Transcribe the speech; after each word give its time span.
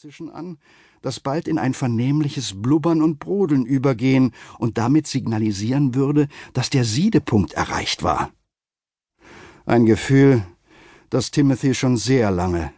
Zischen 0.00 0.30
an, 0.30 0.56
das 1.02 1.20
bald 1.20 1.46
in 1.46 1.58
ein 1.58 1.74
vernehmliches 1.74 2.62
Blubbern 2.62 3.02
und 3.02 3.18
Brodeln 3.18 3.66
übergehen 3.66 4.32
und 4.58 4.78
damit 4.78 5.06
signalisieren 5.06 5.94
würde, 5.94 6.28
dass 6.54 6.70
der 6.70 6.86
Siedepunkt 6.86 7.52
erreicht 7.52 8.02
war. 8.02 8.32
Ein 9.66 9.84
Gefühl, 9.84 10.42
das 11.10 11.30
Timothy 11.30 11.74
schon 11.74 11.98
sehr 11.98 12.30
lange 12.30 12.72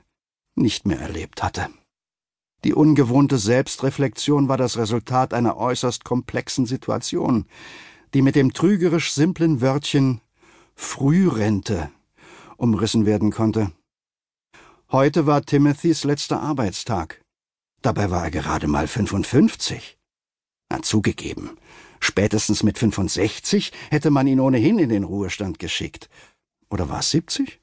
nicht 0.56 0.84
mehr 0.84 0.98
erlebt 0.98 1.44
hatte. 1.44 1.68
Die 2.64 2.74
ungewohnte 2.74 3.38
Selbstreflexion 3.38 4.48
war 4.48 4.56
das 4.56 4.76
Resultat 4.76 5.32
einer 5.32 5.56
äußerst 5.56 6.04
komplexen 6.04 6.66
Situation, 6.66 7.46
die 8.14 8.22
mit 8.22 8.34
dem 8.34 8.52
trügerisch 8.52 9.12
simplen 9.12 9.60
Wörtchen 9.60 10.20
Frührente 10.74 11.88
umrissen 12.56 13.06
werden 13.06 13.30
konnte. 13.30 13.70
Heute 14.92 15.24
war 15.24 15.40
Timothys 15.40 16.04
letzter 16.04 16.42
Arbeitstag. 16.42 17.24
Dabei 17.80 18.10
war 18.10 18.24
er 18.24 18.30
gerade 18.30 18.66
mal 18.66 18.86
55. 18.86 19.96
Na, 20.68 20.82
zugegeben. 20.82 21.56
Spätestens 21.98 22.62
mit 22.62 22.76
65 22.76 23.72
hätte 23.90 24.10
man 24.10 24.26
ihn 24.26 24.38
ohnehin 24.38 24.78
in 24.78 24.90
den 24.90 25.04
Ruhestand 25.04 25.58
geschickt. 25.58 26.10
Oder 26.68 26.90
war 26.90 26.98
es 26.98 27.10
70? 27.10 27.62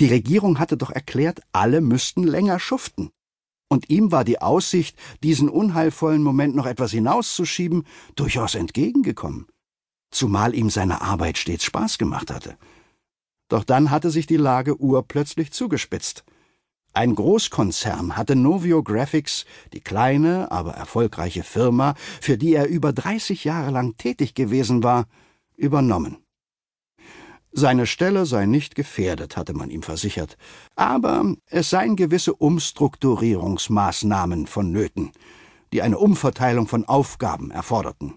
Die 0.00 0.06
Regierung 0.06 0.60
hatte 0.60 0.76
doch 0.76 0.90
erklärt, 0.90 1.40
alle 1.50 1.80
müssten 1.80 2.22
länger 2.22 2.60
schuften. 2.60 3.10
Und 3.68 3.90
ihm 3.90 4.12
war 4.12 4.22
die 4.22 4.40
Aussicht, 4.40 4.96
diesen 5.24 5.48
unheilvollen 5.48 6.22
Moment 6.22 6.54
noch 6.54 6.66
etwas 6.66 6.92
hinauszuschieben, 6.92 7.88
durchaus 8.14 8.54
entgegengekommen. 8.54 9.48
Zumal 10.12 10.54
ihm 10.54 10.70
seine 10.70 11.00
Arbeit 11.00 11.38
stets 11.38 11.64
Spaß 11.64 11.98
gemacht 11.98 12.30
hatte. 12.30 12.56
Doch 13.50 13.64
dann 13.64 13.90
hatte 13.90 14.10
sich 14.10 14.26
die 14.26 14.38
Lage 14.38 14.80
urplötzlich 14.80 15.52
zugespitzt. 15.52 16.24
Ein 16.92 17.14
Großkonzern 17.14 18.16
hatte 18.16 18.34
Novio 18.34 18.82
Graphics, 18.82 19.44
die 19.72 19.80
kleine, 19.80 20.50
aber 20.50 20.72
erfolgreiche 20.72 21.42
Firma, 21.42 21.94
für 22.20 22.38
die 22.38 22.54
er 22.54 22.68
über 22.68 22.92
30 22.92 23.44
Jahre 23.44 23.70
lang 23.70 23.96
tätig 23.96 24.34
gewesen 24.34 24.82
war, 24.82 25.06
übernommen. 25.56 26.18
Seine 27.52 27.86
Stelle 27.86 28.26
sei 28.26 28.46
nicht 28.46 28.74
gefährdet, 28.76 29.36
hatte 29.36 29.54
man 29.54 29.70
ihm 29.70 29.82
versichert, 29.82 30.36
aber 30.76 31.34
es 31.46 31.70
seien 31.70 31.96
gewisse 31.96 32.34
Umstrukturierungsmaßnahmen 32.34 34.46
vonnöten, 34.46 35.10
die 35.72 35.82
eine 35.82 35.98
Umverteilung 35.98 36.68
von 36.68 36.84
Aufgaben 36.84 37.50
erforderten. 37.50 38.14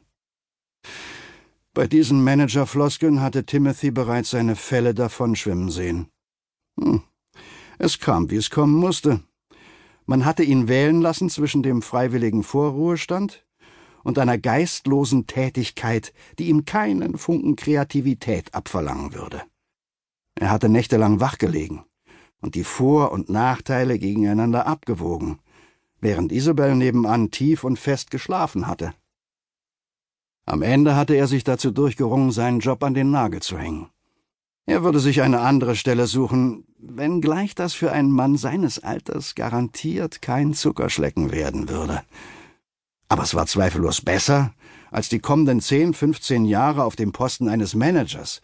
Bei 1.76 1.88
diesen 1.88 2.24
Managerfloskeln 2.24 3.20
hatte 3.20 3.46
Timothy 3.46 3.90
bereits 3.90 4.30
seine 4.30 4.56
Fälle 4.56 4.94
davonschwimmen 4.94 5.72
sehen. 5.72 6.08
Hm. 6.80 7.02
Es 7.80 8.00
kam, 8.00 8.30
wie 8.30 8.36
es 8.36 8.52
kommen 8.52 8.76
musste. 8.76 9.22
Man 10.06 10.24
hatte 10.24 10.44
ihn 10.44 10.68
wählen 10.68 11.02
lassen 11.02 11.30
zwischen 11.30 11.64
dem 11.64 11.82
freiwilligen 11.82 12.44
Vorruhestand 12.44 13.44
und 14.04 14.20
einer 14.20 14.38
geistlosen 14.38 15.26
Tätigkeit, 15.26 16.14
die 16.38 16.50
ihm 16.50 16.66
keinen 16.66 17.18
Funken 17.18 17.56
Kreativität 17.56 18.54
abverlangen 18.54 19.16
würde. 19.16 19.42
Er 20.36 20.52
hatte 20.52 20.70
nächtelang 20.70 21.22
wachgelegen 21.22 21.84
und 22.40 22.54
die 22.54 22.66
Vor- 22.66 23.12
und 23.12 23.30
Nachteile 23.30 23.98
gegeneinander 23.98 24.68
abgewogen, 24.68 25.40
während 26.02 26.32
Isabel 26.32 26.76
nebenan 26.76 27.32
tief 27.32 27.64
und 27.64 27.80
fest 27.80 28.12
geschlafen 28.12 28.68
hatte. 28.68 28.94
Am 30.46 30.62
Ende 30.62 30.96
hatte 30.96 31.16
er 31.16 31.28
sich 31.28 31.44
dazu 31.44 31.72
durchgerungen, 31.72 32.32
seinen 32.32 32.60
Job 32.60 32.84
an 32.84 32.94
den 32.94 33.12
Nagel 33.12 33.42
zu 33.42 33.58
hängen. 33.58 33.90
Er 34.66 34.84
würde 34.84 35.00
sich 35.00 35.22
eine 35.22 35.40
andere 35.40 35.76
Stelle 35.76 36.08
suchen, 36.08 36.66
wenngleich 36.78 37.56
das 37.56 37.74
für 37.74 37.92
einen 37.92 38.12
Mann 38.12 38.38
seines 38.38 38.80
Alters 38.80 39.36
garantiert 39.36 40.22
kein 40.22 40.54
Zuckerschlecken 40.54 41.32
werden 41.32 41.70
würde. 41.70 42.02
Aber 43.10 43.24
es 43.24 43.36
war 43.36 43.46
zweifellos 43.46 44.02
besser, 44.02 44.54
als 44.92 45.10
die 45.10 45.20
kommenden 45.20 45.60
zehn, 45.60 45.94
fünfzehn 45.94 46.46
Jahre 46.46 46.84
auf 46.84 46.96
dem 46.96 47.12
Posten 47.12 47.48
eines 47.48 47.76
Managers, 47.76 48.42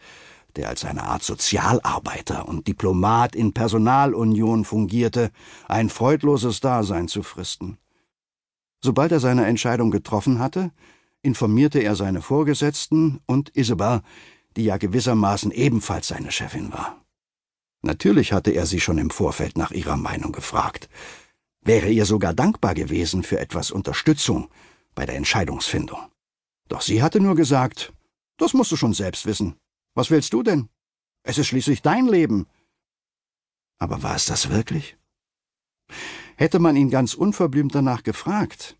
der 0.56 0.68
als 0.68 0.84
eine 0.84 1.04
Art 1.04 1.22
Sozialarbeiter 1.22 2.48
und 2.48 2.66
Diplomat 2.66 3.36
in 3.36 3.52
Personalunion 3.52 4.64
fungierte, 4.64 5.30
ein 5.68 5.88
freudloses 5.88 6.60
Dasein 6.60 7.08
zu 7.08 7.22
fristen. 7.22 7.78
Sobald 8.82 9.12
er 9.12 9.20
seine 9.20 9.46
Entscheidung 9.46 9.90
getroffen 9.90 10.38
hatte, 10.38 10.72
informierte 11.22 11.80
er 11.80 11.96
seine 11.96 12.22
Vorgesetzten 12.22 13.20
und 13.26 13.56
Isabel, 13.56 14.02
die 14.56 14.64
ja 14.64 14.76
gewissermaßen 14.76 15.50
ebenfalls 15.50 16.08
seine 16.08 16.32
Chefin 16.32 16.72
war. 16.72 17.04
Natürlich 17.82 18.32
hatte 18.32 18.50
er 18.50 18.66
sie 18.66 18.80
schon 18.80 18.98
im 18.98 19.10
Vorfeld 19.10 19.56
nach 19.56 19.70
ihrer 19.70 19.96
Meinung 19.96 20.32
gefragt, 20.32 20.88
wäre 21.62 21.88
ihr 21.88 22.06
sogar 22.06 22.34
dankbar 22.34 22.74
gewesen 22.74 23.22
für 23.22 23.38
etwas 23.38 23.70
Unterstützung 23.70 24.50
bei 24.94 25.06
der 25.06 25.16
Entscheidungsfindung. 25.16 26.00
Doch 26.68 26.82
sie 26.82 27.02
hatte 27.02 27.20
nur 27.20 27.36
gesagt, 27.36 27.92
das 28.36 28.54
musst 28.54 28.72
du 28.72 28.76
schon 28.76 28.94
selbst 28.94 29.26
wissen. 29.26 29.56
Was 29.94 30.10
willst 30.10 30.32
du 30.32 30.42
denn? 30.42 30.68
Es 31.22 31.38
ist 31.38 31.48
schließlich 31.48 31.82
dein 31.82 32.06
Leben. 32.06 32.46
Aber 33.78 34.02
war 34.02 34.16
es 34.16 34.26
das 34.26 34.50
wirklich? 34.50 34.96
Hätte 36.36 36.58
man 36.58 36.76
ihn 36.76 36.90
ganz 36.90 37.14
unverblümt 37.14 37.74
danach 37.74 38.02
gefragt, 38.02 38.78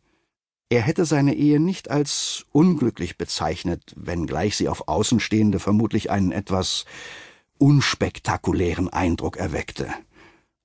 er 0.71 0.83
hätte 0.83 1.05
seine 1.05 1.35
Ehe 1.35 1.59
nicht 1.59 1.91
als 1.91 2.47
unglücklich 2.53 3.19
bezeichnet, 3.19 3.93
wenngleich 3.97 4.57
sie 4.57 4.69
auf 4.69 4.87
Außenstehende 4.87 5.59
vermutlich 5.59 6.11
einen 6.11 6.31
etwas 6.31 6.85
unspektakulären 7.59 8.89
Eindruck 8.89 9.37
erweckte. 9.37 9.89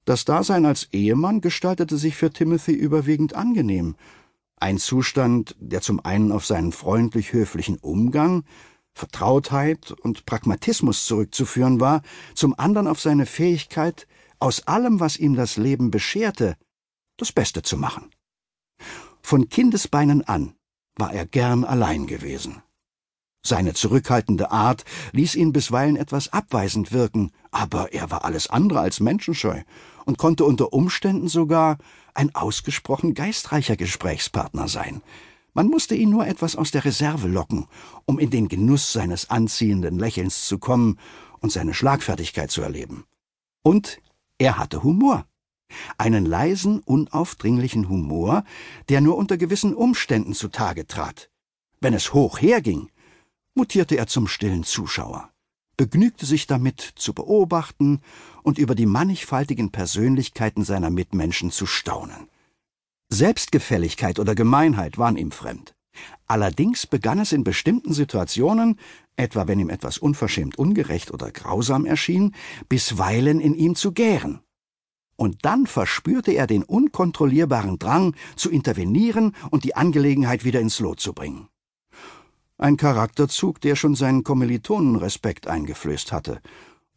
Das 0.05 0.23
Dasein 0.23 0.65
als 0.65 0.89
Ehemann 0.94 1.41
gestaltete 1.41 1.97
sich 1.97 2.15
für 2.15 2.31
Timothy 2.31 2.71
überwiegend 2.71 3.33
angenehm, 3.33 3.95
ein 4.57 4.77
Zustand, 4.77 5.55
der 5.59 5.81
zum 5.81 5.99
einen 6.05 6.31
auf 6.31 6.45
seinen 6.45 6.71
freundlich 6.71 7.33
höflichen 7.33 7.77
Umgang, 7.77 8.44
Vertrautheit 8.94 9.91
und 9.91 10.27
Pragmatismus 10.27 11.05
zurückzuführen 11.05 11.79
war, 11.79 12.03
zum 12.35 12.57
anderen 12.57 12.88
auf 12.88 13.01
seine 13.01 13.25
Fähigkeit, 13.25 14.07
aus 14.39 14.67
allem, 14.67 14.99
was 14.99 15.17
ihm 15.17 15.35
das 15.35 15.57
Leben 15.57 15.89
bescherte, 15.89 16.55
das 17.17 17.31
Beste 17.31 17.63
zu 17.63 17.75
machen. 17.75 18.11
Von 19.25 19.50
Kindesbeinen 19.50 20.22
an 20.28 20.53
war 20.97 21.12
er 21.12 21.25
gern 21.25 21.63
allein 21.63 22.06
gewesen. 22.06 22.62
Seine 23.44 23.74
zurückhaltende 23.74 24.52
Art 24.52 24.86
ließ 25.13 25.34
ihn 25.34 25.52
bisweilen 25.52 25.96
etwas 25.96 26.31
abweisend 26.31 26.91
wirken, 26.91 27.31
aber 27.50 27.91
er 27.91 28.12
war 28.12 28.24
alles 28.24 28.52
andere 28.52 28.81
als 28.81 29.00
menschenscheu 29.00 29.63
und 30.06 30.19
konnte 30.19 30.46
unter 30.46 30.74
Umständen 30.74 31.28
sogar 31.28 31.80
ein 32.13 32.36
ausgesprochen 32.36 33.16
geistreicher 33.16 33.75
Gesprächspartner 33.75 34.68
sein. 34.68 35.02
Man 35.56 35.69
musste 35.69 35.96
ihn 35.96 36.12
nur 36.12 36.28
etwas 36.28 36.56
aus 36.56 36.69
der 36.69 36.86
Reserve 36.86 37.28
locken, 37.28 37.66
um 38.06 38.19
in 38.19 38.30
den 38.30 38.47
Genuss 38.47 38.94
seines 38.94 39.31
anziehenden 39.31 39.97
Lächelns 39.97 40.46
zu 40.46 40.59
kommen 40.59 41.00
und 41.40 41.52
seine 41.52 41.74
Schlagfertigkeit 41.74 42.52
zu 42.52 42.62
erleben. 42.62 43.06
Und 43.63 44.00
er 44.38 44.59
hatte 44.59 44.84
Humor 44.84 45.25
einen 45.97 46.25
leisen, 46.25 46.79
unaufdringlichen 46.79 47.89
Humor, 47.89 48.43
der 48.89 49.01
nur 49.01 49.17
unter 49.17 49.37
gewissen 49.37 49.73
Umständen 49.73 50.33
zutage 50.33 50.87
trat. 50.87 51.29
Wenn 51.79 51.93
es 51.93 52.13
hoch 52.13 52.39
herging, 52.39 52.89
mutierte 53.53 53.95
er 53.95 54.07
zum 54.07 54.27
stillen 54.27 54.63
Zuschauer, 54.63 55.29
begnügte 55.77 56.25
sich 56.25 56.47
damit, 56.47 56.81
zu 56.95 57.13
beobachten 57.13 58.01
und 58.43 58.57
über 58.57 58.75
die 58.75 58.85
mannigfaltigen 58.85 59.71
Persönlichkeiten 59.71 60.63
seiner 60.63 60.89
Mitmenschen 60.89 61.51
zu 61.51 61.65
staunen. 61.65 62.29
Selbstgefälligkeit 63.09 64.19
oder 64.19 64.35
Gemeinheit 64.35 64.97
waren 64.97 65.17
ihm 65.17 65.31
fremd. 65.31 65.75
Allerdings 66.27 66.87
begann 66.87 67.19
es 67.19 67.31
in 67.31 67.45
bestimmten 67.45 67.93
Situationen, 67.93 68.79
etwa 69.15 69.47
wenn 69.47 69.59
ihm 69.59 69.69
etwas 69.69 69.97
unverschämt 69.97 70.57
ungerecht 70.57 71.11
oder 71.11 71.31
grausam 71.31 71.85
erschien, 71.85 72.35
bisweilen 72.67 73.39
in 73.39 73.53
ihm 73.53 73.75
zu 73.75 73.93
gären 73.93 74.41
und 75.15 75.45
dann 75.45 75.67
verspürte 75.67 76.31
er 76.31 76.47
den 76.47 76.63
unkontrollierbaren 76.63 77.79
Drang, 77.79 78.15
zu 78.35 78.50
intervenieren 78.50 79.35
und 79.51 79.63
die 79.63 79.75
Angelegenheit 79.75 80.44
wieder 80.44 80.59
ins 80.59 80.79
Lot 80.79 81.00
zu 81.00 81.13
bringen. 81.13 81.47
Ein 82.57 82.77
Charakterzug, 82.77 83.59
der 83.62 83.75
schon 83.75 83.95
seinen 83.95 84.23
Kommilitonen 84.23 84.95
Respekt 84.95 85.47
eingeflößt 85.47 86.12
hatte 86.12 86.41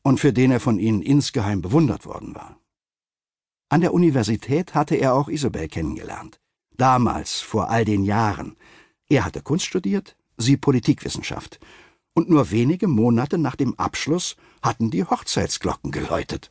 und 0.03 0.20
für 0.20 0.32
den 0.32 0.50
er 0.50 0.61
von 0.61 0.79
ihnen 0.79 1.03
insgeheim 1.03 1.62
bewundert 1.62 2.06
worden 2.06 2.35
war. 2.35 2.59
An 3.69 3.81
der 3.81 3.93
Universität 3.93 4.75
hatte 4.75 4.94
er 4.94 5.14
auch 5.14 5.29
Isabel 5.29 5.69
kennengelernt. 5.69 6.41
Damals, 6.76 7.41
vor 7.41 7.69
all 7.69 7.85
den 7.85 8.05
Jahren. 8.05 8.56
Er 9.09 9.25
hatte 9.25 9.43
Kunst 9.43 9.67
studiert, 9.67 10.17
sie 10.37 10.56
Politikwissenschaft. 10.56 11.59
Und 12.14 12.31
nur 12.31 12.50
wenige 12.50 12.88
Monate 12.88 13.37
nach 13.37 13.56
dem 13.56 13.75
Abschluss 13.79 14.37
hatten 14.62 14.91
die 14.91 15.05
Hochzeitsglocken 15.05 15.91
geläutet. 15.91 16.50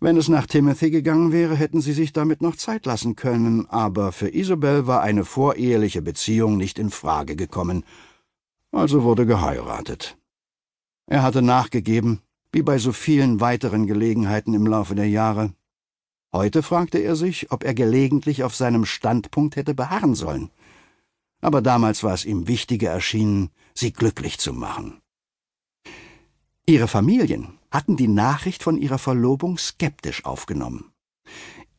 Wenn 0.00 0.16
es 0.16 0.28
nach 0.28 0.46
Timothy 0.46 0.90
gegangen 0.90 1.32
wäre, 1.32 1.56
hätten 1.56 1.80
sie 1.80 1.92
sich 1.92 2.12
damit 2.12 2.40
noch 2.40 2.54
Zeit 2.54 2.86
lassen 2.86 3.16
können, 3.16 3.66
aber 3.68 4.12
für 4.12 4.28
Isabel 4.28 4.86
war 4.86 5.02
eine 5.02 5.24
voreheliche 5.24 6.02
Beziehung 6.02 6.56
nicht 6.56 6.78
in 6.78 6.90
Frage 6.90 7.34
gekommen. 7.34 7.84
Also 8.70 9.02
wurde 9.02 9.26
geheiratet. 9.26 10.16
Er 11.06 11.22
hatte 11.22 11.42
nachgegeben, 11.42 12.20
wie 12.52 12.62
bei 12.62 12.78
so 12.78 12.92
vielen 12.92 13.40
weiteren 13.40 13.86
Gelegenheiten 13.86 14.54
im 14.54 14.66
Laufe 14.66 14.94
der 14.94 15.08
Jahre. 15.08 15.52
Heute 16.32 16.62
fragte 16.62 16.98
er 16.98 17.16
sich, 17.16 17.50
ob 17.50 17.64
er 17.64 17.74
gelegentlich 17.74 18.44
auf 18.44 18.54
seinem 18.54 18.84
Standpunkt 18.84 19.56
hätte 19.56 19.74
beharren 19.74 20.14
sollen. 20.14 20.50
Aber 21.40 21.60
damals 21.60 22.04
war 22.04 22.14
es 22.14 22.24
ihm 22.24 22.46
wichtiger 22.46 22.90
erschienen, 22.90 23.50
sie 23.74 23.92
glücklich 23.92 24.38
zu 24.38 24.52
machen. 24.52 25.00
Ihre 26.66 26.88
Familien 26.88 27.57
hatten 27.70 27.96
die 27.96 28.08
Nachricht 28.08 28.62
von 28.62 28.78
ihrer 28.78 28.98
Verlobung 28.98 29.58
skeptisch 29.58 30.24
aufgenommen. 30.24 30.92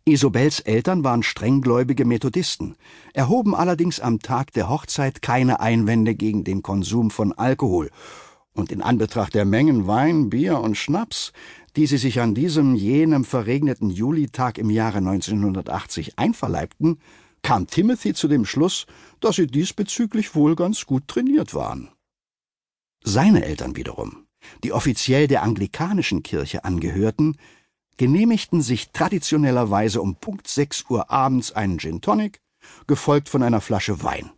Isobels 0.06 0.60
Eltern 0.62 1.04
waren 1.04 1.24
strenggläubige 1.24 2.06
Methodisten, 2.06 2.76
erhoben 3.14 3.54
allerdings 3.54 4.00
am 4.00 4.20
Tag 4.20 4.54
der 4.54 4.70
Hochzeit 4.70 5.22
keine 5.22 5.60
Einwände 5.60 6.16
gegen 6.16 6.44
den 6.44 6.64
Konsum 6.64 7.12
von 7.12 7.34
Alkohol, 7.34 7.90
und 8.54 8.72
in 8.72 8.82
Anbetracht 8.82 9.36
der 9.36 9.46
Mengen 9.46 9.88
Wein, 9.88 10.30
Bier 10.30 10.60
und 10.60 10.76
Schnaps, 10.76 11.32
die 11.76 11.86
sie 11.86 11.98
sich 11.98 12.20
an 12.20 12.34
diesem 12.34 12.76
jenem 12.76 13.24
verregneten 13.24 13.90
Julitag 13.90 14.58
im 14.58 14.70
Jahre 14.70 14.98
1980 14.98 16.18
einverleibten, 16.18 17.00
kam 17.42 17.68
Timothy 17.68 18.14
zu 18.14 18.28
dem 18.28 18.46
Schluss, 18.46 18.86
dass 19.20 19.38
sie 19.38 19.48
diesbezüglich 19.48 20.36
wohl 20.36 20.56
ganz 20.56 20.86
gut 20.86 21.08
trainiert 21.08 21.54
waren. 21.54 21.90
Seine 23.04 23.46
Eltern 23.46 23.76
wiederum, 23.76 24.26
die 24.64 24.74
offiziell 24.74 25.28
der 25.28 25.44
anglikanischen 25.44 26.24
Kirche 26.24 26.64
angehörten, 26.66 27.38
genehmigten 27.98 28.62
sich 28.62 28.92
traditionellerweise 28.92 30.02
um 30.02 30.16
Punkt 30.16 30.48
sechs 30.48 30.86
Uhr 30.90 31.12
abends 31.12 31.52
einen 31.52 31.80
Gin 31.80 32.02
Tonic, 32.02 32.40
gefolgt 32.88 33.30
von 33.30 33.44
einer 33.44 33.62
Flasche 33.62 34.04
Wein. 34.04 34.32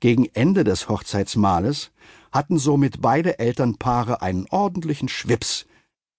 Gegen 0.00 0.26
Ende 0.34 0.64
des 0.64 0.88
Hochzeitsmahles 0.88 1.92
hatten 2.32 2.58
somit 2.58 3.00
beide 3.00 3.38
Elternpaare 3.38 4.20
einen 4.20 4.46
ordentlichen 4.50 5.08
Schwips. 5.08 5.66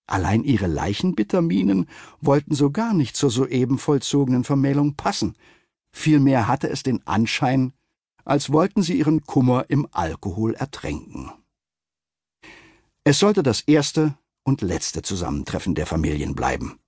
Allein 0.07 0.43
ihre 0.43 0.67
Leichenbitterminen 0.67 1.87
wollten 2.21 2.55
so 2.55 2.71
gar 2.71 2.93
nicht 2.93 3.15
zur 3.15 3.29
soeben 3.29 3.77
vollzogenen 3.77 4.43
Vermählung 4.43 4.95
passen. 4.95 5.35
Vielmehr 5.91 6.47
hatte 6.47 6.69
es 6.69 6.83
den 6.83 7.05
Anschein, 7.05 7.73
als 8.23 8.51
wollten 8.51 8.81
sie 8.81 8.97
ihren 8.97 9.23
Kummer 9.23 9.65
im 9.69 9.87
Alkohol 9.91 10.53
ertränken. 10.55 11.31
Es 13.07 13.19
sollte 13.19 13.43
das 13.43 13.61
erste 13.61 14.17
und 14.43 14.63
letzte 14.63 15.03
Zusammentreffen 15.03 15.75
der 15.75 15.85
Familien 15.85 16.33
bleiben. 16.33 16.79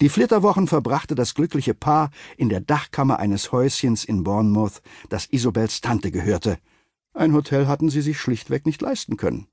Die 0.00 0.08
Flitterwochen 0.08 0.66
verbrachte 0.66 1.14
das 1.14 1.34
glückliche 1.34 1.74
Paar 1.74 2.10
in 2.38 2.48
der 2.48 2.62
Dachkammer 2.62 3.18
eines 3.18 3.52
Häuschens 3.52 4.02
in 4.02 4.24
Bournemouth, 4.24 4.80
das 5.10 5.26
Isobels 5.26 5.82
Tante 5.82 6.10
gehörte. 6.10 6.58
Ein 7.12 7.34
Hotel 7.34 7.66
hatten 7.66 7.90
sie 7.90 8.00
sich 8.00 8.18
schlichtweg 8.18 8.64
nicht 8.64 8.80
leisten 8.80 9.18
können. 9.18 9.46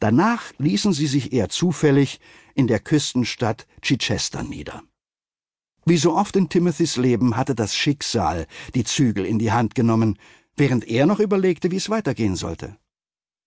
Danach 0.00 0.54
ließen 0.56 0.94
sie 0.94 1.06
sich 1.06 1.34
eher 1.34 1.50
zufällig 1.50 2.18
in 2.54 2.66
der 2.66 2.80
Küstenstadt 2.80 3.66
Chichester 3.82 4.42
nieder. 4.42 4.82
Wie 5.84 5.98
so 5.98 6.14
oft 6.14 6.34
in 6.34 6.48
Timothys 6.48 6.96
Leben 6.96 7.36
hatte 7.36 7.54
das 7.54 7.74
Schicksal 7.74 8.46
die 8.74 8.84
Zügel 8.84 9.26
in 9.26 9.38
die 9.38 9.52
Hand 9.52 9.74
genommen, 9.74 10.18
während 10.56 10.88
er 10.88 11.04
noch 11.04 11.20
überlegte, 11.20 11.70
wie 11.70 11.76
es 11.76 11.90
weitergehen 11.90 12.36
sollte. 12.36 12.78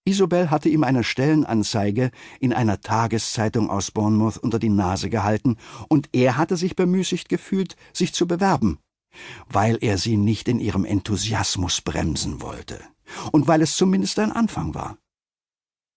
Isobel 0.06 0.50
hatte 0.50 0.70
ihm 0.70 0.84
eine 0.84 1.04
Stellenanzeige 1.04 2.12
in 2.40 2.54
einer 2.54 2.82
Tageszeitung 2.82 3.70
aus 3.70 3.92
Bournemouth 3.92 4.38
unter 4.38 4.60
die 4.60 4.70
Nase 4.70 5.10
gehalten, 5.10 5.58
und 5.88 6.10
er 6.14 6.38
hatte 6.38 6.58
sich 6.58 6.76
bemüßigt 6.76 7.30
gefühlt, 7.30 7.76
sich 7.94 8.14
zu 8.14 8.28
bewerben, 8.28 8.80
weil 9.48 9.78
er 9.82 9.98
sie 9.98 10.18
nicht 10.18 10.48
in 10.48 10.60
ihrem 10.60 10.86
Enthusiasmus 10.86 11.82
bremsen 11.82 12.42
wollte 12.42 12.80
und 13.32 13.48
weil 13.48 13.62
es 13.62 13.76
zumindest 13.76 14.20
ein 14.20 14.32
Anfang 14.32 14.74
war. 14.74 14.98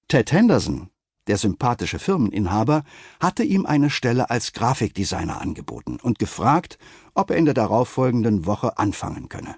Ted 0.08 0.32
Henderson, 0.32 0.90
der 1.26 1.38
sympathische 1.38 1.98
Firmeninhaber, 1.98 2.84
hatte 3.20 3.44
ihm 3.44 3.64
eine 3.66 3.90
Stelle 3.90 4.30
als 4.30 4.52
Grafikdesigner 4.52 5.40
angeboten 5.40 5.98
und 6.02 6.18
gefragt, 6.18 6.78
ob 7.14 7.30
er 7.30 7.36
in 7.36 7.44
der 7.44 7.54
darauffolgenden 7.54 8.46
Woche 8.46 8.78
anfangen 8.78 9.28
könne. 9.28 9.56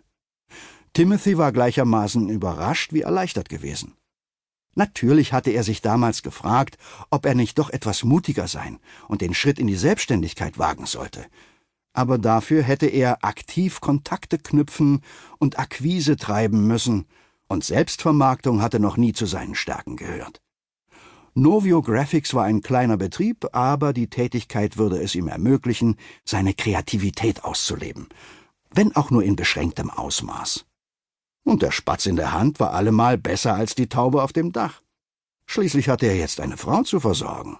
Timothy 0.92 1.38
war 1.38 1.50
gleichermaßen 1.50 2.28
überrascht 2.28 2.92
wie 2.92 3.00
erleichtert 3.00 3.48
gewesen. 3.48 3.94
Natürlich 4.74 5.32
hatte 5.32 5.50
er 5.50 5.62
sich 5.62 5.82
damals 5.82 6.22
gefragt, 6.22 6.78
ob 7.10 7.26
er 7.26 7.34
nicht 7.34 7.58
doch 7.58 7.70
etwas 7.70 8.04
mutiger 8.04 8.48
sein 8.48 8.78
und 9.08 9.20
den 9.20 9.34
Schritt 9.34 9.58
in 9.58 9.66
die 9.66 9.76
Selbstständigkeit 9.76 10.58
wagen 10.58 10.86
sollte. 10.86 11.24
Aber 11.92 12.18
dafür 12.18 12.62
hätte 12.62 12.86
er 12.86 13.24
aktiv 13.24 13.80
Kontakte 13.80 14.38
knüpfen 14.38 15.00
und 15.38 15.58
Akquise 15.58 16.16
treiben 16.16 16.66
müssen, 16.66 17.06
und 17.46 17.62
Selbstvermarktung 17.62 18.62
hatte 18.62 18.80
noch 18.80 18.96
nie 18.96 19.12
zu 19.12 19.26
seinen 19.26 19.54
Stärken 19.54 19.96
gehört. 19.96 20.40
Novio 21.34 21.82
Graphics 21.82 22.32
war 22.34 22.44
ein 22.44 22.62
kleiner 22.62 22.96
Betrieb, 22.96 23.46
aber 23.52 23.92
die 23.92 24.08
Tätigkeit 24.08 24.76
würde 24.76 25.02
es 25.02 25.14
ihm 25.14 25.28
ermöglichen, 25.28 25.96
seine 26.24 26.54
Kreativität 26.54 27.44
auszuleben, 27.44 28.08
wenn 28.72 28.94
auch 28.96 29.10
nur 29.10 29.22
in 29.22 29.36
beschränktem 29.36 29.90
Ausmaß. 29.90 30.64
Und 31.44 31.62
der 31.62 31.70
Spatz 31.70 32.06
in 32.06 32.16
der 32.16 32.32
Hand 32.32 32.58
war 32.58 32.72
allemal 32.72 33.18
besser 33.18 33.54
als 33.54 33.74
die 33.74 33.88
Taube 33.88 34.22
auf 34.22 34.32
dem 34.32 34.52
Dach. 34.52 34.82
Schließlich 35.46 35.88
hatte 35.88 36.06
er 36.06 36.16
jetzt 36.16 36.40
eine 36.40 36.56
Frau 36.56 36.82
zu 36.82 37.00
versorgen. 37.00 37.58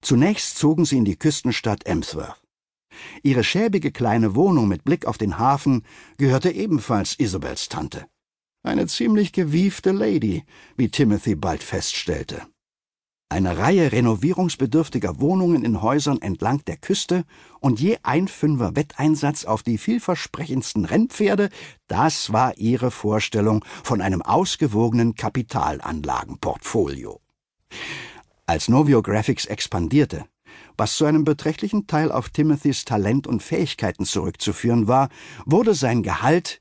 Zunächst 0.00 0.56
zogen 0.56 0.84
sie 0.84 0.96
in 0.96 1.04
die 1.04 1.16
Küstenstadt 1.16 1.86
Emsworth. 1.86 2.42
Ihre 3.22 3.44
schäbige 3.44 3.92
kleine 3.92 4.34
Wohnung 4.34 4.68
mit 4.68 4.84
Blick 4.84 5.06
auf 5.06 5.18
den 5.18 5.38
Hafen 5.38 5.84
gehörte 6.16 6.50
ebenfalls 6.50 7.18
Isabels 7.18 7.68
Tante. 7.68 8.06
Eine 8.62 8.86
ziemlich 8.86 9.32
gewiefte 9.32 9.92
Lady, 9.92 10.44
wie 10.76 10.88
Timothy 10.88 11.34
bald 11.34 11.62
feststellte. 11.62 12.46
Eine 13.32 13.56
Reihe 13.56 13.92
renovierungsbedürftiger 13.92 15.18
Wohnungen 15.18 15.64
in 15.64 15.80
Häusern 15.80 16.20
entlang 16.20 16.62
der 16.66 16.76
Küste 16.76 17.24
und 17.60 17.80
je 17.80 17.96
ein 18.02 18.28
Fünfer 18.28 18.76
Wetteinsatz 18.76 19.46
auf 19.46 19.62
die 19.62 19.78
vielversprechendsten 19.78 20.84
Rennpferde, 20.84 21.48
das 21.86 22.34
war 22.34 22.58
ihre 22.58 22.90
Vorstellung 22.90 23.64
von 23.82 24.02
einem 24.02 24.20
ausgewogenen 24.20 25.14
Kapitalanlagenportfolio. 25.14 27.22
Als 28.44 28.68
Novio 28.68 29.00
Graphics 29.00 29.46
expandierte, 29.46 30.26
was 30.76 30.98
zu 30.98 31.06
einem 31.06 31.24
beträchtlichen 31.24 31.86
Teil 31.86 32.12
auf 32.12 32.28
Timothys 32.28 32.84
Talent 32.84 33.26
und 33.26 33.42
Fähigkeiten 33.42 34.04
zurückzuführen 34.04 34.88
war, 34.88 35.08
wurde 35.46 35.74
sein 35.74 36.02
Gehalt 36.02 36.60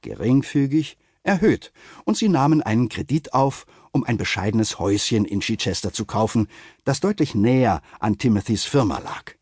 geringfügig 0.00 0.96
erhöht, 1.26 1.72
und 2.04 2.16
sie 2.16 2.30
nahmen 2.30 2.62
einen 2.62 2.88
Kredit 2.88 3.34
auf, 3.34 3.66
um 3.96 4.04
ein 4.04 4.18
bescheidenes 4.18 4.78
Häuschen 4.78 5.24
in 5.24 5.40
Chichester 5.40 5.90
zu 5.90 6.04
kaufen, 6.04 6.48
das 6.84 7.00
deutlich 7.00 7.34
näher 7.34 7.80
an 7.98 8.18
Timothys 8.18 8.64
Firma 8.64 8.98
lag. 8.98 9.32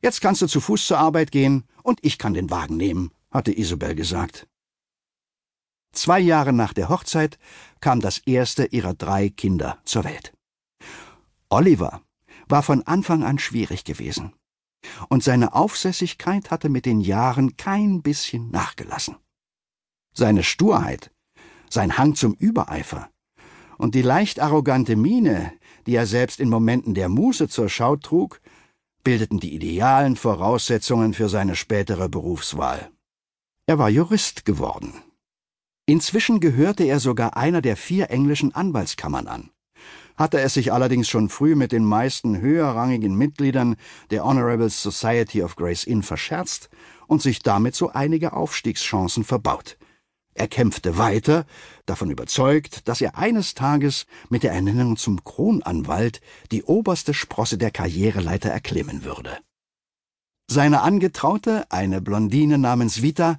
Jetzt 0.00 0.22
kannst 0.22 0.40
du 0.40 0.46
zu 0.46 0.58
Fuß 0.60 0.86
zur 0.86 0.98
Arbeit 0.98 1.30
gehen, 1.30 1.64
und 1.82 1.98
ich 2.02 2.16
kann 2.16 2.32
den 2.32 2.50
Wagen 2.50 2.78
nehmen, 2.78 3.10
hatte 3.30 3.56
Isabel 3.56 3.94
gesagt. 3.94 4.48
Zwei 5.92 6.18
Jahre 6.18 6.54
nach 6.54 6.72
der 6.72 6.88
Hochzeit 6.88 7.38
kam 7.80 8.00
das 8.00 8.18
erste 8.18 8.64
ihrer 8.64 8.94
drei 8.94 9.28
Kinder 9.28 9.78
zur 9.84 10.04
Welt. 10.04 10.32
Oliver 11.50 12.00
war 12.48 12.62
von 12.62 12.82
Anfang 12.86 13.22
an 13.22 13.38
schwierig 13.38 13.84
gewesen, 13.84 14.32
und 15.10 15.22
seine 15.22 15.52
Aufsässigkeit 15.52 16.50
hatte 16.50 16.70
mit 16.70 16.86
den 16.86 17.02
Jahren 17.02 17.58
kein 17.58 18.00
bisschen 18.00 18.50
nachgelassen. 18.50 19.16
Seine 20.14 20.42
Sturheit, 20.42 21.10
sein 21.68 21.98
Hang 21.98 22.14
zum 22.14 22.32
Übereifer 22.32 23.11
und 23.82 23.96
die 23.96 24.02
leicht 24.02 24.38
arrogante 24.38 24.94
Miene, 24.94 25.52
die 25.86 25.96
er 25.96 26.06
selbst 26.06 26.38
in 26.38 26.48
Momenten 26.48 26.94
der 26.94 27.08
Muße 27.08 27.48
zur 27.48 27.68
Schau 27.68 27.96
trug, 27.96 28.40
bildeten 29.02 29.40
die 29.40 29.56
idealen 29.56 30.14
Voraussetzungen 30.14 31.14
für 31.14 31.28
seine 31.28 31.56
spätere 31.56 32.08
Berufswahl. 32.08 32.92
Er 33.66 33.80
war 33.80 33.90
Jurist 33.90 34.44
geworden. 34.44 34.94
Inzwischen 35.84 36.38
gehörte 36.38 36.84
er 36.84 37.00
sogar 37.00 37.36
einer 37.36 37.60
der 37.60 37.76
vier 37.76 38.10
englischen 38.10 38.54
Anwaltskammern 38.54 39.26
an. 39.26 39.50
Hatte 40.16 40.40
es 40.40 40.54
sich 40.54 40.72
allerdings 40.72 41.08
schon 41.08 41.28
früh 41.28 41.56
mit 41.56 41.72
den 41.72 41.84
meisten 41.84 42.40
höherrangigen 42.40 43.16
Mitgliedern 43.16 43.74
der 44.12 44.24
Honorable 44.24 44.70
Society 44.70 45.42
of 45.42 45.56
Grace 45.56 45.82
Inn 45.82 46.04
verscherzt 46.04 46.70
und 47.08 47.20
sich 47.20 47.40
damit 47.40 47.74
so 47.74 47.90
einige 47.90 48.32
Aufstiegschancen 48.32 49.24
verbaut. 49.24 49.76
Er 50.34 50.48
kämpfte 50.48 50.96
weiter, 50.96 51.44
davon 51.86 52.10
überzeugt, 52.10 52.88
dass 52.88 53.00
er 53.00 53.18
eines 53.18 53.54
Tages 53.54 54.06
mit 54.30 54.42
der 54.42 54.52
Ernennung 54.52 54.96
zum 54.96 55.22
Kronanwalt 55.24 56.20
die 56.50 56.62
oberste 56.62 57.14
Sprosse 57.14 57.58
der 57.58 57.70
Karriereleiter 57.70 58.48
erklimmen 58.48 59.04
würde. 59.04 59.38
Seine 60.50 60.82
Angetraute, 60.82 61.70
eine 61.70 62.00
Blondine 62.00 62.58
namens 62.58 63.02
Vita, 63.02 63.38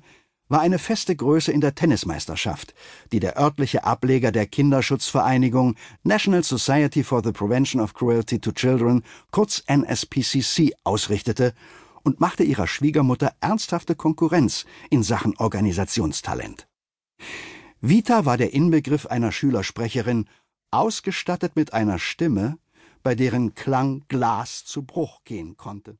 war 0.49 0.61
eine 0.61 0.77
feste 0.77 1.15
Größe 1.15 1.51
in 1.51 1.61
der 1.61 1.73
Tennismeisterschaft, 1.73 2.75
die 3.11 3.19
der 3.19 3.39
örtliche 3.39 3.85
Ableger 3.85 4.31
der 4.31 4.45
Kinderschutzvereinigung 4.45 5.75
National 6.03 6.43
Society 6.43 7.03
for 7.03 7.23
the 7.23 7.31
Prevention 7.31 7.81
of 7.81 7.93
Cruelty 7.93 8.39
to 8.39 8.51
Children, 8.51 9.03
kurz 9.31 9.63
NSPCC, 9.67 10.73
ausrichtete 10.83 11.53
und 12.03 12.19
machte 12.19 12.43
ihrer 12.43 12.67
Schwiegermutter 12.67 13.33
ernsthafte 13.41 13.95
Konkurrenz 13.95 14.65
in 14.89 15.01
Sachen 15.01 15.35
Organisationstalent. 15.37 16.67
Vita 17.81 18.25
war 18.25 18.37
der 18.37 18.53
Inbegriff 18.53 19.05
einer 19.07 19.31
Schülersprecherin, 19.31 20.29
ausgestattet 20.71 21.55
mit 21.55 21.73
einer 21.73 21.99
Stimme, 21.99 22.57
bei 23.03 23.15
deren 23.15 23.53
Klang 23.53 24.05
Glas 24.07 24.65
zu 24.65 24.83
Bruch 24.83 25.23
gehen 25.23 25.57
konnte. 25.57 25.97